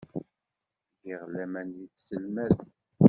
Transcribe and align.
Giɣ 1.05 1.21
laman 1.33 1.67
deg 1.77 1.91
tselmadt. 1.93 2.59